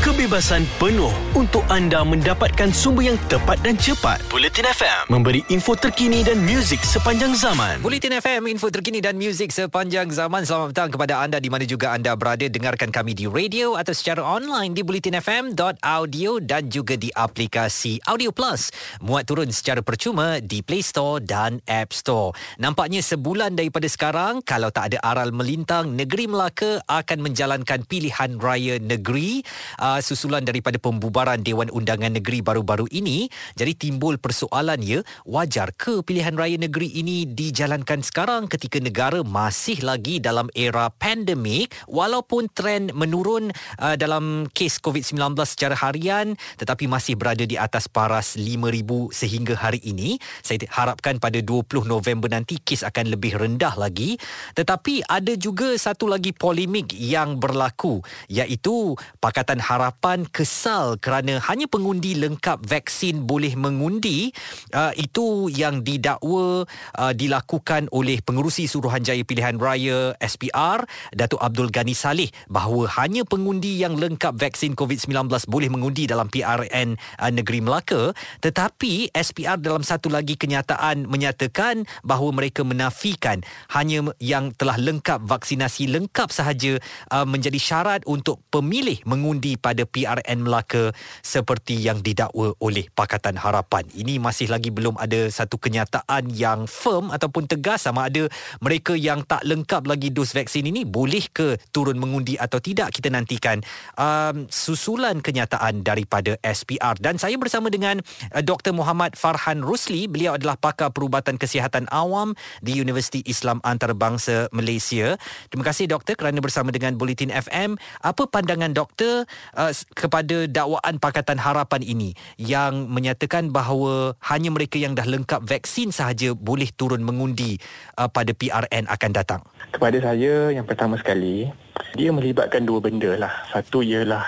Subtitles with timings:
[0.00, 4.16] kebebasan penuh untuk anda mendapatkan sumber yang tepat dan cepat.
[4.32, 7.84] Bulletin FM memberi info terkini dan muzik sepanjang zaman.
[7.84, 10.48] Bulletin FM, info terkini dan muzik sepanjang zaman.
[10.48, 12.48] Selamat petang kepada anda di mana juga anda berada.
[12.48, 18.72] Dengarkan kami di radio atau secara online di bulletinfm.audio dan juga di aplikasi Audio Plus.
[19.04, 22.32] Muat turun secara percuma di Play Store dan App Store.
[22.56, 28.80] Nampaknya sebulan daripada sekarang, kalau tak ada aral melintang, Negeri Melaka akan menjalankan pilihan raya
[28.80, 29.44] negeri.
[29.76, 33.26] Uh, uh, susulan daripada pembubaran Dewan Undangan Negeri baru-baru ini.
[33.58, 39.82] Jadi timbul persoalan ya, wajar ke pilihan raya negeri ini dijalankan sekarang ketika negara masih
[39.82, 43.50] lagi dalam era pandemik walaupun trend menurun
[43.80, 49.82] uh, dalam kes COVID-19 secara harian tetapi masih berada di atas paras 5000 sehingga hari
[49.82, 50.20] ini.
[50.44, 54.20] Saya harapkan pada 20 November nanti kes akan lebih rendah lagi.
[54.54, 61.64] Tetapi ada juga satu lagi polemik yang berlaku iaitu Pakatan Harapan harapan kesal kerana hanya
[61.64, 64.28] pengundi lengkap vaksin boleh mengundi
[64.76, 66.68] uh, itu yang didakwa
[67.00, 70.84] uh, dilakukan oleh pengurusi Suruhanjaya Pilihan Raya SPR
[71.16, 77.00] Datuk Abdul Ghani Saleh bahawa hanya pengundi yang lengkap vaksin COVID-19 boleh mengundi dalam PRN
[77.16, 78.12] uh, Negeri Melaka.
[78.44, 83.40] Tetapi SPR dalam satu lagi kenyataan menyatakan bahawa mereka menafikan
[83.72, 86.76] hanya yang telah lengkap vaksinasi lengkap sahaja
[87.08, 90.90] uh, menjadi syarat untuk pemilih mengundi pada pada PRN Melaka
[91.22, 93.86] seperti yang didakwa oleh Pakatan Harapan.
[93.94, 98.26] Ini masih lagi belum ada satu kenyataan yang firm ataupun tegas sama ada
[98.58, 102.90] mereka yang tak lengkap lagi dos vaksin ini boleh ke turun mengundi atau tidak.
[102.90, 103.62] Kita nantikan
[103.94, 106.98] um, susulan kenyataan daripada SPR.
[106.98, 108.02] Dan saya bersama dengan
[108.34, 108.74] uh, Dr.
[108.74, 110.10] Muhammad Farhan Rusli.
[110.10, 115.14] Beliau adalah pakar perubatan kesihatan awam di Universiti Islam Antarabangsa Malaysia.
[115.46, 117.78] Terima kasih doktor kerana bersama dengan Bulletin FM.
[118.02, 119.28] Apa pandangan doktor
[119.60, 125.92] uh, kepada dakwaan Pakatan Harapan ini yang menyatakan bahawa hanya mereka yang dah lengkap vaksin
[125.92, 127.60] sahaja boleh turun mengundi
[128.00, 129.40] uh, pada PRN akan datang?
[129.70, 131.52] Kepada saya yang pertama sekali,
[131.94, 133.32] dia melibatkan dua benda lah.
[133.52, 134.24] Satu ialah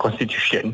[0.00, 0.72] constitution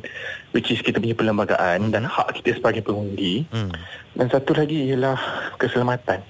[0.55, 1.93] which is kita punya perlembagaan hmm.
[1.95, 3.47] dan hak kita sebagai pengundi.
[3.51, 3.73] Hmm.
[4.13, 5.17] Dan satu lagi ialah
[5.57, 6.21] keselamatan.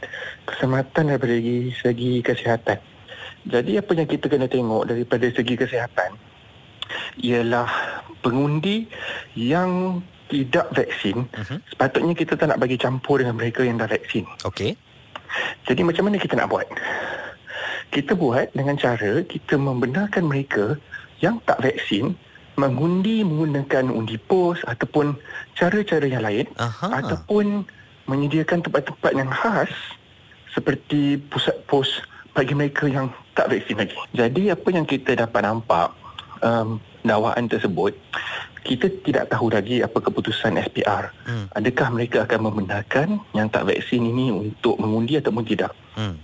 [0.47, 1.37] Keselamatan daripada
[1.82, 2.78] segi kesihatan.
[3.43, 6.31] Jadi apa yang kita kena tengok daripada segi kesihatan
[7.21, 7.69] ialah
[8.23, 8.89] pengundi
[9.37, 10.00] yang
[10.33, 11.61] tidak vaksin uh-huh.
[11.69, 14.25] sepatutnya kita tak nak bagi campur dengan mereka yang dah vaksin.
[14.49, 14.73] Okey.
[15.69, 16.65] Jadi macam mana kita nak buat?
[17.93, 20.81] Kita buat dengan cara kita membenarkan mereka
[21.21, 22.17] yang tak vaksin
[22.56, 25.17] mengundi menggunakan undi pos ataupun
[25.56, 27.05] cara-cara yang lain Aha.
[27.05, 27.65] ataupun
[28.09, 29.73] menyediakan tempat-tempat yang khas
[30.53, 31.89] seperti pusat pos
[32.37, 33.97] bagi mereka yang tak vaksin lagi.
[34.12, 35.93] Jadi apa yang kita dapat nampak
[36.44, 37.93] um, dakwaan tersebut
[38.63, 41.47] kita tidak tahu lagi apa keputusan SPR hmm.
[41.59, 46.15] adakah mereka akan membenarkan yang tak vaksin ini untuk mengundi ataupun tidak hmm.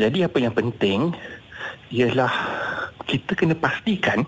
[0.00, 1.12] jadi apa yang penting
[1.92, 2.32] ialah
[3.04, 4.24] kita kena pastikan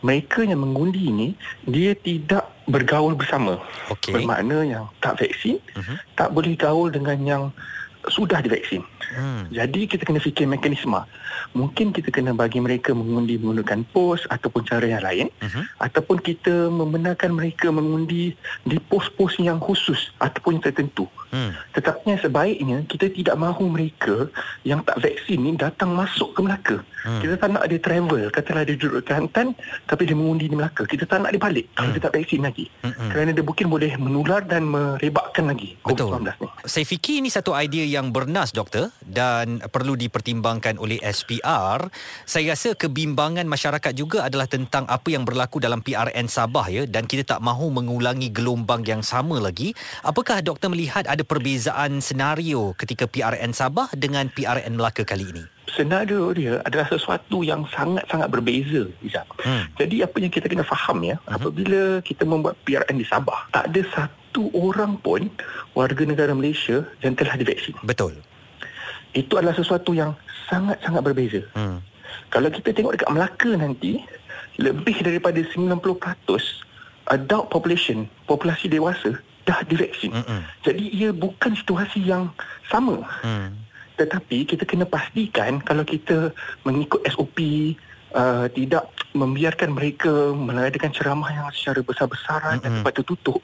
[0.00, 1.28] mereka yang mengundi ini
[1.68, 3.60] dia tidak bergaul bersama
[3.92, 4.14] okay.
[4.14, 5.98] bermakna yang tak vaksin uh-huh.
[6.16, 7.42] tak boleh gaul dengan yang
[8.08, 8.80] sudah divaksin
[9.12, 9.48] Hmm.
[9.48, 11.00] Jadi kita kena fikir mekanisme.
[11.56, 15.64] Mungkin kita kena bagi mereka mengundi menggunakan pos ataupun cara yang lain uh-huh.
[15.80, 18.36] ataupun kita membenarkan mereka mengundi
[18.68, 21.08] di pos-pos yang khusus ataupun yang tertentu.
[21.28, 21.52] Hmm.
[21.76, 24.28] Tetapi sebaiknya kita tidak mahu mereka
[24.64, 26.76] yang tak vaksin ni datang masuk ke Melaka.
[27.04, 27.20] Hmm.
[27.22, 29.54] Kita tak nak dia travel, katalah dia duduk ke Kelantan
[29.86, 30.84] tapi dia mengundi di Melaka.
[30.84, 31.76] Kita tak nak dia balik hmm.
[31.76, 32.66] kalau dia tak vaksin lagi.
[32.82, 33.10] Hmm.
[33.12, 36.48] Kerana dia mungkin boleh menular dan merebakkan lagi COVID-19 ni.
[36.68, 41.88] Saya fikir ini satu idea yang bernas doktor dan perlu dipertimbangkan oleh SPR.
[42.28, 47.06] Saya rasa kebimbangan masyarakat juga adalah tentang apa yang berlaku dalam PRN Sabah ya dan
[47.06, 49.72] kita tak mahu mengulangi gelombang yang sama lagi.
[50.02, 55.44] Apakah doktor melihat ada perbezaan senario ketika PRN Sabah dengan PRN Melaka kali ini?
[55.70, 58.90] Senario dia adalah sesuatu yang sangat-sangat berbeza.
[59.42, 59.70] Hmm.
[59.78, 61.38] Jadi apa yang kita kena faham ya, uh-huh.
[61.38, 65.30] apabila kita membuat PRN di Sabah, tak ada satu orang pun
[65.78, 67.78] warga negara Malaysia yang telah divaksin.
[67.86, 68.18] Betul
[69.16, 70.12] itu adalah sesuatu yang
[70.48, 71.40] sangat-sangat berbeza.
[71.56, 71.80] Hmm.
[72.28, 74.04] Kalau kita tengok dekat Melaka nanti,
[74.60, 75.80] lebih daripada 90%
[77.08, 79.16] adult population, populasi dewasa,
[79.48, 80.12] dah divaksin.
[80.12, 80.44] Hmm.
[80.60, 82.28] Jadi ia bukan situasi yang
[82.68, 83.00] sama.
[83.24, 83.56] Hmm.
[83.96, 86.36] Tetapi kita kena pastikan kalau kita
[86.68, 87.40] mengikut SOP,
[88.14, 92.76] uh, tidak membiarkan mereka mengadakan ceramah yang secara besar-besaran dan Mm-mm.
[92.84, 93.40] tempat tertutup,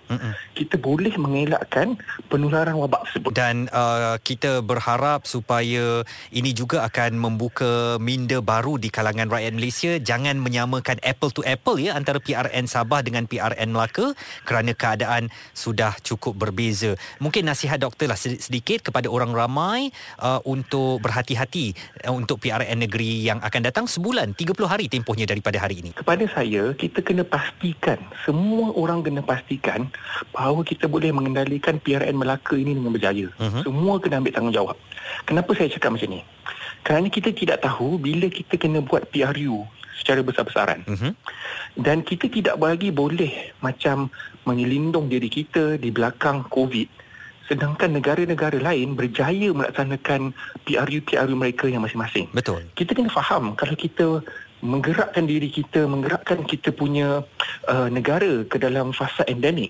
[0.52, 1.96] kita boleh mengelakkan
[2.28, 3.32] penularan wabak tersebut.
[3.34, 9.92] Dan uh, kita berharap supaya ini juga akan membuka minda baru di kalangan rakyat Malaysia
[9.98, 14.12] jangan menyamakan apple to apple ya antara PRN Sabah dengan PRN Melaka
[14.46, 16.94] kerana keadaan sudah cukup berbeza.
[17.18, 19.90] Mungkin nasihat doktor lah sedi- sedikit kepada orang ramai
[20.20, 21.74] uh, untuk berhati-hati
[22.06, 25.90] uh, untuk PRN negeri yang akan datang sebulan 30 hari tempohnya daripada hari ini.
[25.98, 29.90] Kepada saya, kita kena pastikan, semua orang kena pastikan
[30.30, 33.26] bahawa kita boleh mengendalikan PRN Melaka ini dengan berjaya.
[33.42, 33.66] Mhm.
[33.66, 34.76] Semua kena ambil tanggungjawab.
[35.26, 36.22] Kenapa saya cakap macam ni?
[36.86, 39.66] Kerana kita tidak tahu bila kita kena buat PRU
[39.98, 40.86] secara besar-besaran.
[40.86, 41.10] Mhm.
[41.82, 44.14] Dan kita tidak lagi boleh macam
[44.46, 47.02] menyelindung diri kita di belakang COVID.
[47.44, 50.32] Sedangkan negara-negara lain berjaya melaksanakan
[50.64, 52.64] PRU-PRU mereka yang masing-masing Betul.
[52.72, 54.24] kita kena faham kalau kita
[54.64, 57.20] menggerakkan diri kita, menggerakkan kita punya
[57.68, 59.68] uh, negara ke dalam fasa endemik,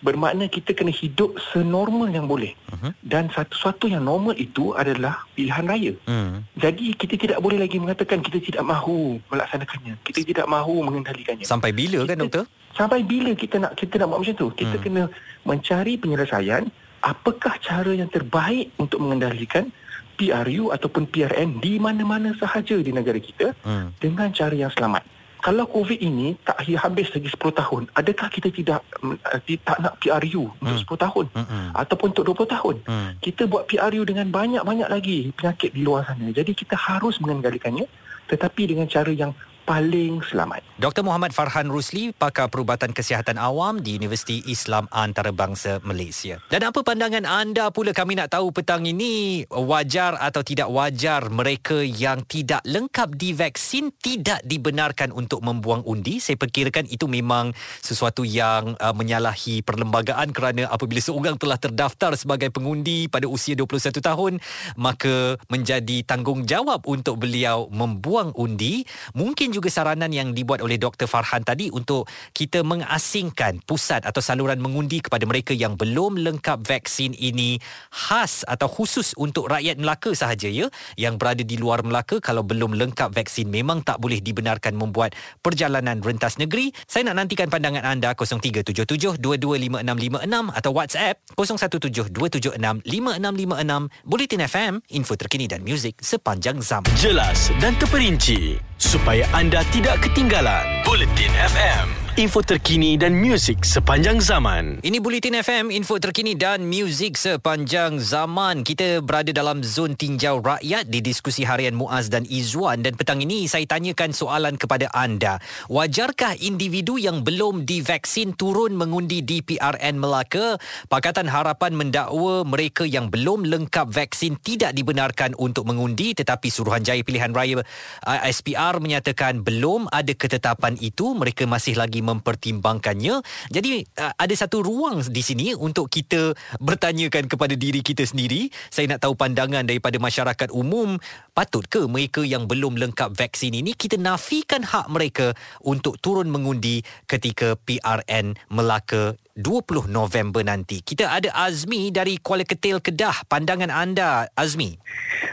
[0.00, 2.54] bermakna kita kena hidup senormal yang boleh.
[2.70, 2.90] Mhm.
[3.02, 5.92] Dan satu-satu yang normal itu adalah pilihan raya.
[6.06, 6.46] Hmm.
[6.54, 9.98] Jadi kita tidak boleh lagi mengatakan kita tidak mahu melaksanakannya.
[10.06, 11.42] Kita tidak mahu mengendalikannya.
[11.42, 12.44] Sampai bila kan Kita- doktor?
[12.76, 14.48] Sampai bila kita nak kita nak buat macam tu?
[14.52, 14.84] Kita Hmm.
[14.84, 15.02] kena
[15.42, 16.68] mencari penyelesaian
[17.00, 19.72] apakah cara yang terbaik untuk mengendalikan
[20.16, 23.92] PRU ataupun PRN di mana-mana sahaja di negara kita Hmm.
[23.96, 25.04] dengan cara yang selamat.
[25.36, 29.14] Kalau COVID ini tak habis lagi 10 tahun, adakah kita tidak mm,
[29.46, 30.82] ti- tak nak PRU untuk Hmm.
[30.82, 31.70] 10 tahun Hmm.
[31.70, 32.76] ataupun untuk 20 tahun?
[32.82, 33.10] Hmm.
[33.20, 36.32] Kita buat PRU dengan banyak-banyak lagi penyakit di luar sana.
[36.32, 37.86] Jadi kita harus mengendalikannya
[38.26, 39.30] tetapi dengan cara yang
[39.66, 40.62] paling selamat.
[40.78, 41.02] Dr.
[41.02, 46.38] Muhammad Farhan Rusli, pakar perubatan kesihatan awam di Universiti Islam Antarabangsa Malaysia.
[46.46, 51.82] Dan apa pandangan anda pula kami nak tahu petang ini wajar atau tidak wajar mereka
[51.82, 56.22] yang tidak lengkap divaksin tidak dibenarkan untuk membuang undi?
[56.22, 57.50] Saya perkirakan itu memang
[57.82, 63.98] sesuatu yang uh, menyalahi perlembagaan kerana apabila seorang telah terdaftar sebagai pengundi pada usia 21
[63.98, 64.32] tahun
[64.78, 68.86] maka menjadi tanggungjawab untuk beliau membuang undi.
[69.16, 71.08] Mungkin juga saranan yang dibuat oleh Dr.
[71.08, 72.04] Farhan tadi untuk
[72.36, 77.56] kita mengasingkan pusat atau saluran mengundi kepada mereka yang belum lengkap vaksin ini
[77.88, 80.68] khas atau khusus untuk rakyat Melaka sahaja ya
[81.00, 86.04] yang berada di luar Melaka kalau belum lengkap vaksin memang tak boleh dibenarkan membuat perjalanan
[86.04, 86.76] rentas negeri.
[86.84, 95.96] Saya nak nantikan pandangan anda 0377225656 atau WhatsApp 0172765656 Bulletin FM info terkini dan muzik
[96.02, 96.90] sepanjang zaman.
[96.98, 100.64] Jelas dan terperinci supaya anda tidak ketinggalan.
[100.84, 101.86] Bulletin FM,
[102.16, 104.80] info terkini dan muzik sepanjang zaman.
[104.80, 108.64] Ini Bulletin FM, info terkini dan muzik sepanjang zaman.
[108.64, 113.44] Kita berada dalam zon tinjau rakyat di diskusi harian Muaz dan Izwan dan petang ini
[113.44, 115.44] saya tanyakan soalan kepada anda.
[115.68, 120.56] Wajarkah individu yang belum divaksin turun mengundi di PRN Melaka?
[120.88, 127.36] Pakatan Harapan mendakwa mereka yang belum lengkap vaksin tidak dibenarkan untuk mengundi tetapi Suruhanjaya Pilihan
[127.36, 133.18] Raya uh, SPR menyatakan belum ada ketetapan itu, mereka masih lagi mempertimbangkannya.
[133.50, 136.32] Jadi uh, ada satu ruang di sini untuk kita
[136.62, 138.48] bertanyakan kepada diri kita sendiri.
[138.70, 141.02] Saya nak tahu pandangan daripada masyarakat umum,
[141.34, 145.34] patut ke mereka yang belum lengkap vaksin ini kita nafikan hak mereka
[145.66, 150.80] untuk turun mengundi ketika PRN Melaka 20 November nanti.
[150.80, 153.28] Kita ada Azmi dari Kuala Ketil Kedah.
[153.28, 154.80] Pandangan anda, Azmi.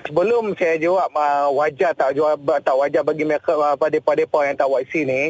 [0.04, 4.60] sebelum saya jawab uh, wajar tak jawab tak wajar bagi mereka uh, pada depa yang
[4.60, 5.24] tak vaksin ni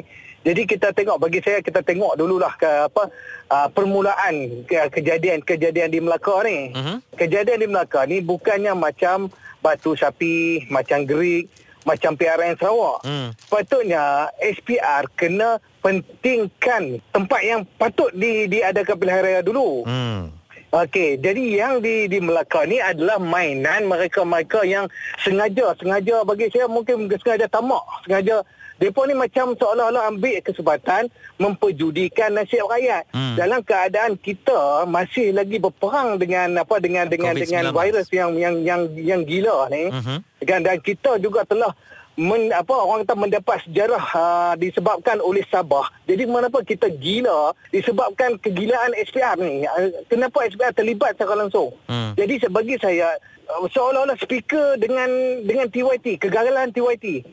[0.44, 3.08] jadi kita tengok bagi saya kita tengok dululah ke apa
[3.48, 6.76] uh, permulaan ke, kejadian-kejadian di Melaka ni.
[6.76, 6.96] Mhm.
[7.16, 9.32] Kejadian di Melaka ni bukannya macam
[9.64, 11.48] Batu Sapi, macam Gerik,
[11.88, 13.08] macam PRN Sarawak.
[13.08, 13.32] Hmm.
[13.48, 19.88] Patutnya SPR kena pentingkan tempat yang patut di diadakan pilihan raya dulu.
[19.88, 20.32] Hmm.
[20.74, 24.90] Okey, jadi yang di di Melaka ni adalah mainan mereka-mereka yang
[25.22, 28.42] sengaja sengaja bagi saya mungkin sengaja tamak, sengaja
[28.84, 31.08] depa ni macam seolah-olah ambil kesempatan
[31.40, 33.40] memperjudikan nasib rakyat Hmm.
[33.40, 37.48] dalam keadaan kita masih lagi berperang dengan apa dengan dengan COVID-19.
[37.48, 39.88] dengan virus yang yang yang yang gila ni.
[39.88, 40.18] Mhm.
[40.44, 41.72] Dan, dan kita juga telah
[42.20, 45.88] men, apa orang kata mendapat sejarah uh, disebabkan oleh Sabah.
[46.04, 49.64] Jadi kenapa kita gila disebabkan kegilaan SPR ni.
[49.64, 51.72] Uh, kenapa SPR terlibat secara langsung.
[51.88, 52.12] Hmm.
[52.20, 53.16] Jadi sebagi saya
[53.48, 55.08] uh, seolah-olah speaker dengan
[55.48, 57.24] dengan TYT, kegagalan TYT.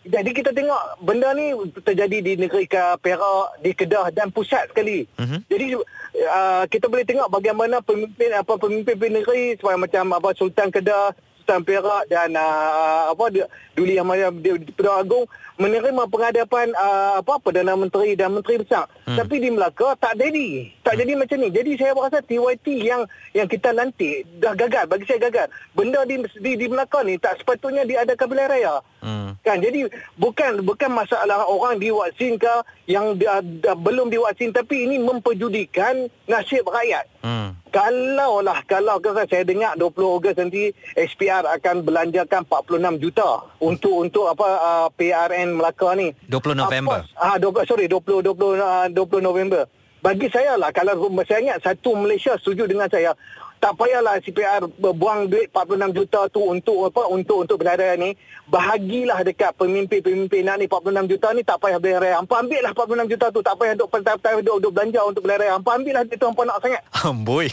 [0.00, 1.52] Jadi kita tengok benda ni
[1.84, 2.64] terjadi di negeri
[3.04, 5.04] Perak, di Kedah dan pusat sekali.
[5.20, 5.44] Mhm.
[5.44, 11.12] Jadi uh, kita boleh tengok bagaimana pemimpin apa pemimpin negeri seperti macam apa Sultan Kedah,
[11.44, 14.40] Sultan Perak dan uh, apa dia- Duli Yang
[14.72, 15.24] Pedang Agung
[15.60, 18.88] menerima penghadapan uh, apa Perdana Menteri dan Menteri Besar.
[19.10, 19.18] Hmm.
[19.18, 20.70] Tapi di Melaka tak jadi.
[20.86, 21.00] Tak hmm.
[21.02, 21.48] jadi macam ni.
[21.50, 23.02] Jadi saya rasa TYT yang
[23.34, 24.86] yang kita lantik dah gagal.
[24.86, 25.50] Bagi saya gagal.
[25.74, 28.74] Benda di di, di Melaka ni tak sepatutnya diadakan pilihan raya.
[29.02, 29.34] Hmm.
[29.42, 32.54] Kan jadi bukan bukan masalah orang diwaksin ke
[32.86, 37.10] yang dia, dia, belum diwaksin tapi ini memperjudikan nasib rakyat.
[37.26, 37.58] Hmm.
[37.70, 43.94] Kalau lah kalau kata saya dengar 20 Ogos nanti SPR akan belanjakan 46 juta untuk
[43.94, 46.10] untuk apa uh, PRN Melaka ni.
[46.26, 47.06] 20 November.
[47.14, 49.64] Ah uh, sorry 20 20 uh, 20 November.
[50.00, 50.96] Bagi saya lah kalau
[51.28, 53.12] saya ingat satu Malaysia setuju dengan saya
[53.60, 58.16] tak payahlah CPR buang duit 46 juta tu untuk apa untuk untuk berada ni.
[58.48, 63.12] Bahagilah dekat pemimpin-pemimpin nak ni 46 juta ni tak payah raya hampa ambil lah 46
[63.12, 66.02] juta tu tak payah duk payah duk, duk belanja untuk beli raya hampa ambil lah
[66.08, 66.82] itu hampa nak sangat.
[67.04, 67.46] Amboi.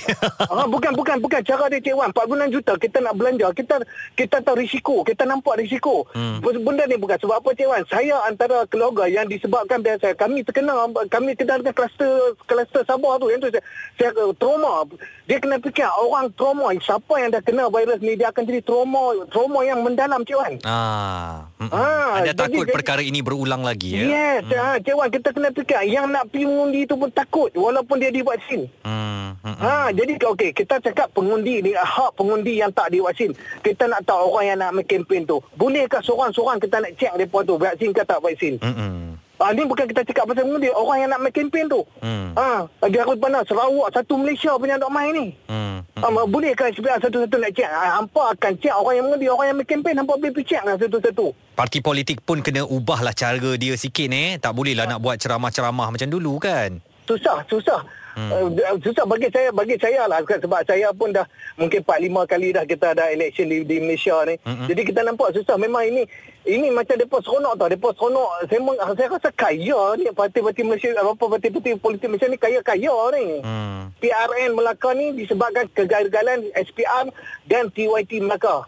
[0.47, 1.41] Ha, bukan bukan bukan.
[1.43, 3.75] Cara dia Cik Wan 46 juta kita nak belanja kita
[4.15, 6.07] kita tahu risiko kita nampak risiko.
[6.15, 6.39] Hmm.
[6.39, 7.83] benda ni bukan sebab apa Cik Wan.
[7.91, 13.27] Saya antara keluarga yang disebabkan biasa kami terkena kami kena dengan kluster kluster Sabah tu.
[13.27, 13.63] Yang tu saya,
[13.99, 14.87] saya trauma
[15.27, 19.27] dia kena fikir orang trauma siapa yang dah kena virus ni dia akan jadi trauma
[19.27, 24.07] trauma yang mendalam cik wan ah ha, anda takut jadi, perkara ini berulang lagi ya
[24.07, 24.55] yes hmm.
[24.55, 28.07] ha, cik wan kita kena fikir yang nak pergi mengundi tu pun takut walaupun dia
[28.07, 29.27] divaksin hmm.
[29.43, 29.57] Hmm.
[29.59, 34.31] ha jadi okey kita cakap pengundi ni hak pengundi yang tak divaksin kita nak tahu
[34.31, 38.23] orang yang nak kempen tu bolehkah seorang-seorang kita nak cek depa tu vaksin ke tak
[38.23, 39.16] vaksin hmm.
[39.37, 42.33] Ah, ni bukan kita cakap pasal mengundi Orang yang nak main kempen tu hmm.
[42.33, 46.01] ah, Lagi aku pandang Sarawak Satu Malaysia punya dok main ni hmm.
[46.01, 49.57] Ah, bolehkah SPR satu-satu nak cek ah, Hampa akan cek orang yang mengundi Orang yang
[49.61, 53.77] main kempen Hampa boleh pergi cek lah satu-satu Parti politik pun kena ubahlah cara dia
[53.77, 54.97] sikit eh Tak bolehlah ha.
[54.97, 57.81] nak buat ceramah-ceramah macam dulu kan Susah, susah
[58.17, 58.49] Hmm.
[58.49, 61.21] Uh, susah bagi saya bagi saya lah sebab saya pun dah
[61.53, 64.41] mungkin 4 5 kali dah kita ada election di, di Malaysia ni.
[64.41, 64.65] Hmm.
[64.65, 66.01] Jadi kita nampak susah memang ini
[66.47, 67.67] ini macam depa seronok tau.
[67.67, 72.39] Depa seronok saya meng, saya rasa kaya ni parti-parti Malaysia apa parti-parti politik Malaysia ni
[72.39, 73.43] kaya-kaya ni.
[73.43, 73.91] Hmm.
[73.99, 77.11] PRN Melaka ni disebabkan kegagalan SPR
[77.45, 78.63] dan TYT Melaka.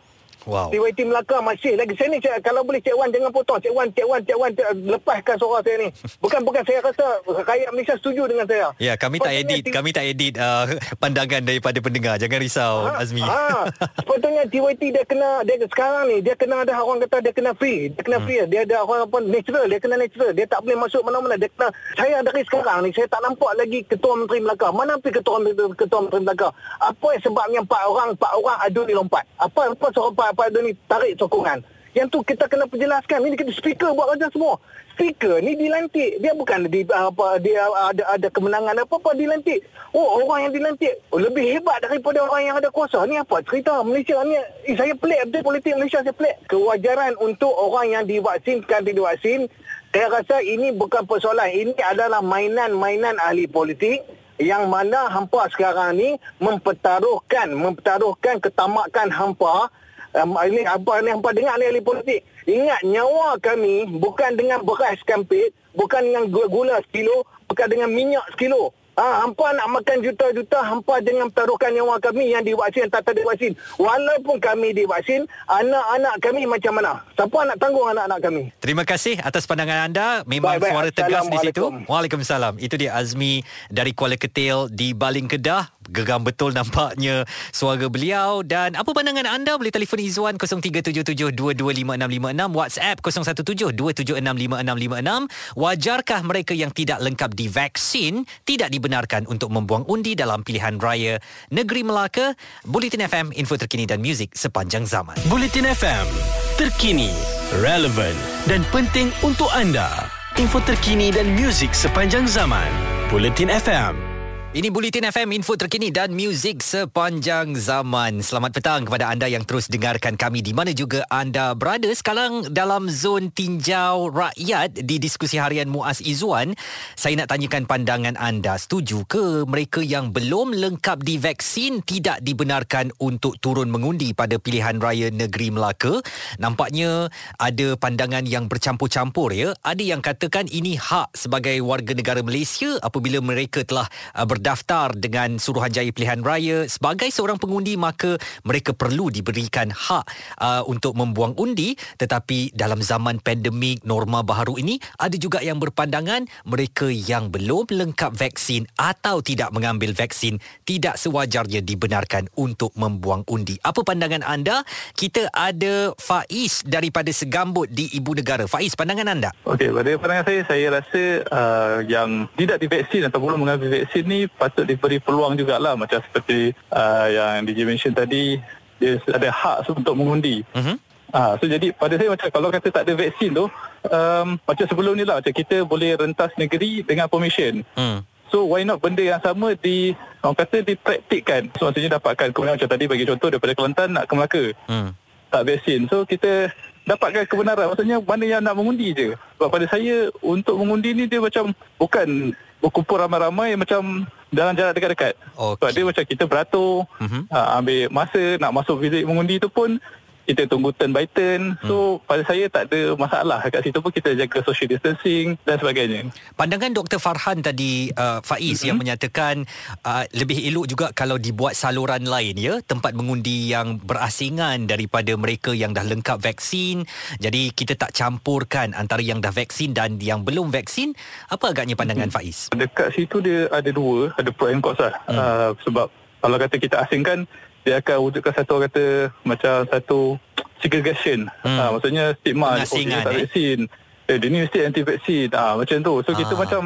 [0.47, 0.71] Wow.
[0.71, 1.91] TYT Melaka masih lagi.
[1.99, 3.59] Saya ni cik, kalau boleh Cik Wan jangan potong.
[3.59, 5.87] Cik Wan, Cik Wan, Cik Wan, Cik, lepaskan suara saya ni.
[6.23, 8.67] Bukan bukan saya rasa rakyat Malaysia setuju dengan saya.
[8.79, 10.67] Ya, kami tak edit, t- kami tak edit uh,
[10.99, 12.15] pandangan daripada pendengar.
[12.19, 13.23] Jangan risau ha, Azmi.
[13.23, 13.67] Ha,
[14.03, 17.91] sepatutnya TYT dia kena dia sekarang ni dia kena ada orang kata dia kena free.
[17.91, 18.25] Dia kena hmm.
[18.27, 18.43] free.
[18.51, 20.31] Dia ada orang apa natural, dia kena natural.
[20.35, 21.35] Dia tak boleh masuk mana-mana.
[21.39, 24.67] Dia kena saya dari sekarang ni saya tak nampak lagi ketua menteri Melaka.
[24.71, 25.37] Mana pergi ketua
[25.75, 26.49] ketua menteri Melaka?
[26.83, 29.23] Apa sebabnya empat orang empat orang adu ni lompat?
[29.39, 31.65] Apa apa sebab apa ada ni tarik sokongan.
[31.97, 33.25] Yang tu kita kena perjelaskan.
[33.25, 34.61] Ini kita speaker buat kerja semua.
[34.93, 36.21] Speaker ni dilantik.
[36.21, 39.65] Dia bukan di apa dia ada ada kemenangan apa apa dilantik.
[39.89, 43.01] Oh orang yang dilantik oh, lebih hebat daripada orang yang ada kuasa.
[43.09, 44.37] Ni apa cerita Malaysia ni?
[44.69, 46.35] Eh, saya pelik betul politik Malaysia saya pelik.
[46.45, 49.49] Kewajaran untuk orang yang divaksinkan divaksin.
[49.89, 51.49] Saya rasa ini bukan persoalan.
[51.49, 54.05] Ini adalah mainan-mainan ahli politik
[54.39, 59.67] yang mana hampa sekarang ni mempertaruhkan mempertaruhkan ketamakan hampa
[60.15, 62.21] um, ini apa ni hampa dengar ni ahli politik.
[62.49, 68.73] Ingat nyawa kami bukan dengan beras kampit, bukan dengan gula sekilo, bukan dengan minyak sekilo.
[68.99, 73.55] Ha, hampa nak makan juta-juta, hampa jangan taruhkan nyawa kami yang divaksin tak ada divaksin.
[73.79, 76.99] Walaupun kami divaksin, anak-anak kami macam mana?
[77.15, 78.43] Siapa nak tanggung anak-anak kami?
[78.59, 80.27] Terima kasih atas pandangan anda.
[80.27, 80.71] Memang Baik-baik.
[80.75, 81.63] suara tegas di situ.
[81.87, 82.59] Waalaikumsalam.
[82.59, 83.39] Itu dia Azmi
[83.71, 88.45] dari Kuala Ketil di Baling Kedah geram betul nampaknya suara beliau.
[88.45, 89.57] Dan apa pandangan anda?
[89.57, 95.27] Boleh telefon Izwan 0377225656 WhatsApp 0172765656
[95.57, 101.19] wajarkah mereka yang tidak lengkap divaksin tidak dibenarkan untuk membuang undi dalam pilihan raya
[101.51, 102.33] negeri Melaka?
[102.65, 105.17] Bulletin FM info terkini dan muzik sepanjang zaman.
[105.27, 106.07] Bulletin FM
[106.55, 107.11] terkini
[107.59, 108.15] relevant
[108.45, 110.07] dan penting untuk anda.
[110.37, 112.69] Info terkini dan muzik sepanjang zaman.
[113.11, 114.08] Bulletin FM
[114.49, 118.17] ini Bulletin FM, info terkini dan muzik sepanjang zaman.
[118.25, 121.85] Selamat petang kepada anda yang terus dengarkan kami di mana juga anda berada.
[121.93, 126.57] Sekarang dalam zon tinjau rakyat di diskusi harian Muaz Izzuan,
[126.97, 128.57] saya nak tanyakan pandangan anda.
[128.57, 135.13] Setuju ke mereka yang belum lengkap divaksin tidak dibenarkan untuk turun mengundi pada pilihan raya
[135.13, 136.01] negeri Melaka?
[136.41, 139.53] Nampaknya ada pandangan yang bercampur-campur ya.
[139.61, 143.85] Ada yang katakan ini hak sebagai warga negara Malaysia apabila mereka telah
[144.17, 148.15] uh, ber berdaftar dengan Suruhanjaya Pilihan Raya sebagai seorang pengundi maka
[148.47, 150.07] mereka perlu diberikan hak
[150.39, 156.23] uh, untuk membuang undi tetapi dalam zaman pandemik norma baharu ini ada juga yang berpandangan
[156.47, 163.59] mereka yang belum lengkap vaksin atau tidak mengambil vaksin tidak sewajarnya dibenarkan untuk membuang undi.
[163.59, 164.63] Apa pandangan anda?
[164.95, 168.47] Kita ada Faiz daripada Segambut di Ibu Negara.
[168.47, 169.29] Faiz, pandangan anda?
[169.43, 174.28] Okey, pada pandangan saya, saya rasa uh, yang tidak divaksin atau belum mengambil vaksin ni
[174.37, 178.37] patut diberi peluang jugalah macam seperti uh, yang DJ mention tadi
[178.79, 180.45] dia ada hak untuk mengundi.
[180.55, 180.77] Uh-huh.
[181.09, 183.49] Uh, so jadi pada saya macam kalau kata tak ada vaksin tu
[183.89, 187.65] um, macam sebelum ni lah macam kita boleh rentas negeri dengan permission.
[187.73, 188.05] Uh.
[188.29, 191.49] So why not benda yang sama di orang kata dipraktikkan.
[191.57, 194.43] So maksudnya dapatkan kemudian macam tadi bagi contoh daripada Kelantan nak ke Melaka.
[194.69, 194.89] Uh.
[195.33, 195.89] Tak vaksin.
[195.89, 196.53] So kita
[196.85, 197.73] dapatkan kebenaran.
[197.73, 199.17] Maksudnya mana yang nak mengundi je.
[199.37, 205.13] Sebab pada saya untuk mengundi ni dia macam bukan berkumpul ramai-ramai macam dalam jarak dekat-dekat.
[205.33, 205.53] Okay.
[205.57, 207.21] Sebab dia macam kita beratur, uh-huh.
[207.29, 209.81] uh, ambil masa nak masuk fizik mengundi tu pun
[210.29, 211.57] kita tunggu turn by turn.
[211.65, 212.05] So hmm.
[212.05, 213.41] pada saya tak ada masalah.
[213.49, 216.13] Kat situ pun kita jaga social distancing dan sebagainya.
[216.37, 217.01] Pandangan Dr.
[217.01, 218.67] Farhan tadi uh, Faiz mm-hmm.
[218.69, 219.35] yang menyatakan
[219.81, 225.49] uh, lebih elok juga kalau dibuat saluran lain ya, tempat mengundi yang berasingan daripada mereka
[225.57, 226.85] yang dah lengkap vaksin.
[227.17, 230.93] Jadi kita tak campurkan antara yang dah vaksin dan yang belum vaksin.
[231.33, 232.21] Apa agaknya pandangan mm-hmm.
[232.21, 232.53] Faiz?
[232.53, 234.93] Dekat situ dia ada dua, ada pro and cons lah.
[235.09, 235.17] Mm.
[235.17, 235.87] Uh, sebab
[236.19, 237.25] kalau kata kita asingkan
[237.69, 240.17] dia akan wujudkan satu kata macam satu
[240.57, 241.29] segregation.
[241.45, 241.57] Hmm.
[241.61, 242.65] Ha, maksudnya stigma oh,
[243.05, 243.69] vaksin.
[244.09, 245.29] Eh, dia ni mesti anti vaksin.
[245.29, 245.93] Ha, macam tu.
[246.01, 246.17] So ha.
[246.17, 246.39] kita ah.
[246.41, 246.61] macam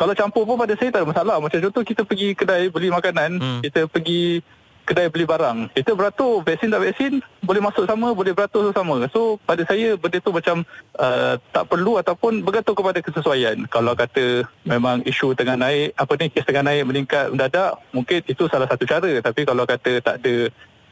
[0.00, 1.36] kalau campur pun pada saya tak ada masalah.
[1.36, 3.60] Macam contoh kita pergi kedai beli makanan, hmm.
[3.68, 4.40] kita pergi
[4.86, 5.74] kedai beli barang.
[5.74, 9.02] Kita beratur vaksin tak vaksin boleh masuk sama, boleh beratur sama.
[9.10, 10.62] So pada saya benda tu macam
[10.96, 13.66] uh, tak perlu ataupun bergantung kepada kesesuaian.
[13.66, 18.46] Kalau kata memang isu tengah naik, apa ni kes tengah naik meningkat mendadak, mungkin itu
[18.46, 19.10] salah satu cara.
[19.18, 20.34] Tapi kalau kata tak ada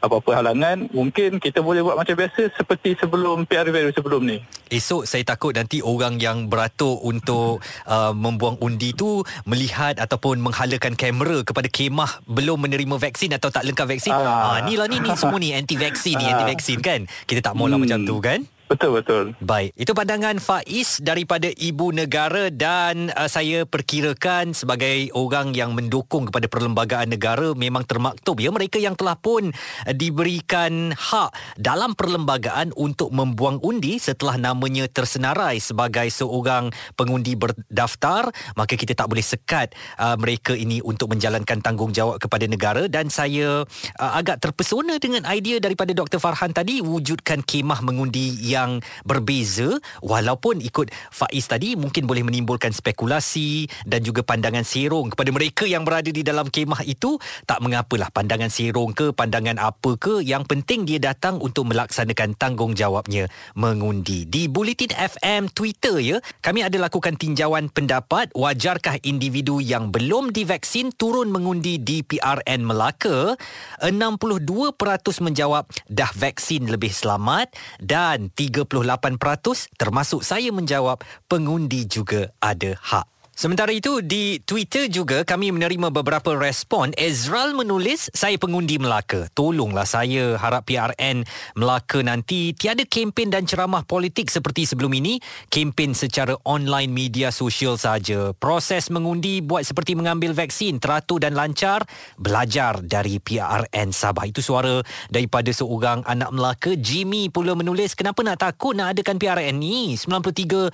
[0.06, 4.38] apa-apa halangan mungkin kita boleh buat macam biasa seperti sebelum PR review sebelum ni.
[4.68, 10.94] Esok saya takut nanti orang yang beratur untuk uh, membuang undi tu melihat ataupun menghalakan
[10.94, 14.12] kamera kepada kemah belum menerima vaksin atau tak lengkap vaksin.
[14.14, 14.56] Ah.
[14.56, 17.08] ah ni lah ni ni semua ni anti vaksin ni anti vaksin kan?
[17.24, 17.84] Kita tak maulah hmm.
[17.88, 18.40] macam tu kan
[18.74, 19.24] Betul betul.
[19.38, 26.26] Baik, itu pandangan Faiz daripada ibu negara dan uh, saya perkirakan sebagai orang yang mendukung
[26.26, 32.74] kepada perlembagaan negara memang termaktub ya mereka yang telah pun uh, diberikan hak dalam perlembagaan
[32.74, 39.70] untuk membuang undi setelah namanya tersenarai sebagai seorang pengundi berdaftar, maka kita tak boleh sekat
[40.02, 42.90] uh, mereka ini untuk menjalankan tanggungjawab kepada negara.
[42.90, 43.62] Dan saya
[44.02, 48.63] uh, agak terpesona dengan idea daripada Dr Farhan tadi wujudkan kemah mengundi yang
[49.02, 55.64] berbeza walaupun ikut Faiz tadi mungkin boleh menimbulkan spekulasi dan juga pandangan serong kepada mereka
[55.68, 57.16] yang berada di dalam kemah itu.
[57.44, 63.28] Tak mengapalah pandangan serong ke pandangan apa ke yang penting dia datang untuk melaksanakan tanggungjawabnya.
[63.54, 64.26] Mengundi.
[64.26, 68.32] Di Bulletin FM Twitter ya kami ada lakukan tinjauan pendapat.
[68.34, 73.36] Wajarkah individu yang belum divaksin turun mengundi di PRN Melaka?
[73.80, 83.13] 62% menjawab dah vaksin lebih selamat dan 38% termasuk saya menjawab pengundi juga ada hak.
[83.34, 86.94] Sementara itu di Twitter juga kami menerima beberapa respon.
[86.94, 89.26] Ezral menulis, saya pengundi Melaka.
[89.34, 91.26] Tolonglah saya harap PRN
[91.58, 95.18] Melaka nanti tiada kempen dan ceramah politik seperti sebelum ini.
[95.50, 98.30] Kempen secara online media sosial saja.
[98.38, 101.82] Proses mengundi buat seperti mengambil vaksin teratur dan lancar.
[102.14, 104.30] Belajar dari PRN Sabah.
[104.30, 104.78] Itu suara
[105.10, 106.78] daripada seorang anak Melaka.
[106.78, 109.98] Jimmy pula menulis, kenapa nak takut nak adakan PRN ni?
[109.98, 110.70] 93%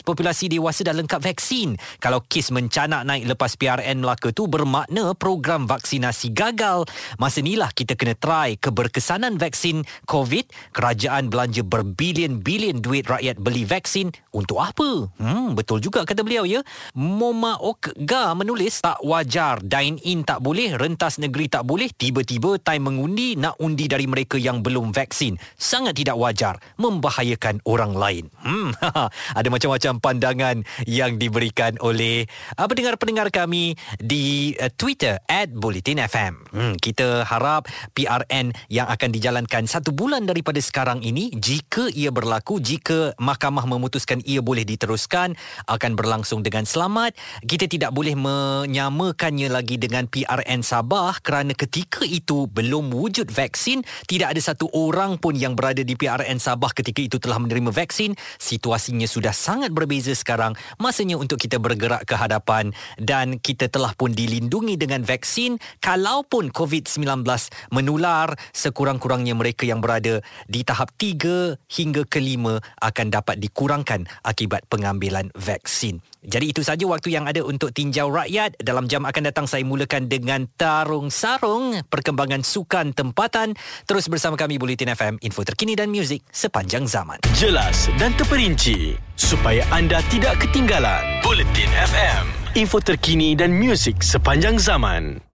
[0.00, 1.57] populasi dewasa dah lengkap vaksin.
[1.98, 6.86] Kalau kes mencanak naik lepas PRN Melaka tu bermakna program vaksinasi gagal.
[7.18, 10.74] Masa inilah kita kena try keberkesanan vaksin COVID.
[10.76, 14.14] Kerajaan belanja berbilion-bilion duit rakyat beli vaksin.
[14.30, 15.10] Untuk apa?
[15.18, 16.62] Hmm, betul juga kata beliau ya.
[16.94, 23.34] Moma Okga menulis tak wajar dine-in tak boleh, rentas negeri tak boleh, tiba-tiba time mengundi
[23.34, 25.34] nak undi dari mereka yang belum vaksin.
[25.58, 28.24] Sangat tidak wajar, membahayakan orang lain.
[28.44, 28.70] Hmm,
[29.38, 32.28] ada macam-macam pandangan yang diberi diberikan oleh
[32.60, 36.34] uh, pendengar-pendengar kami di uh, Twitter at Bulletin FM.
[36.52, 37.64] Hmm, kita harap
[37.96, 44.20] PRN yang akan dijalankan satu bulan daripada sekarang ini, jika ia berlaku, jika mahkamah memutuskan
[44.28, 45.32] ia boleh diteruskan,
[45.64, 47.16] akan berlangsung dengan selamat.
[47.48, 54.36] Kita tidak boleh menyamakannya lagi dengan PRN Sabah kerana ketika itu belum wujud vaksin, tidak
[54.36, 58.12] ada satu orang pun yang berada di PRN Sabah ketika itu telah menerima vaksin.
[58.36, 60.52] Situasinya sudah sangat berbeza sekarang.
[60.76, 67.24] Masanya untuk kita bergerak ke hadapan dan kita telah pun dilindungi dengan vaksin kalaupun COVID-19
[67.70, 70.20] menular sekurang-kurangnya mereka yang berada
[70.50, 76.02] di tahap 3 hingga ke 5 akan dapat dikurangkan akibat pengambilan vaksin.
[76.24, 78.58] Jadi itu saja waktu yang ada untuk tinjau rakyat.
[78.58, 83.54] Dalam jam akan datang saya mulakan dengan tarung sarung perkembangan sukan tempatan.
[83.86, 87.22] Terus bersama kami Bulletin FM, info terkini dan muzik sepanjang zaman.
[87.38, 91.22] Jelas dan terperinci supaya anda tidak ketinggalan.
[91.22, 92.24] Bulletin FM,
[92.58, 95.22] info terkini dan muzik sepanjang zaman.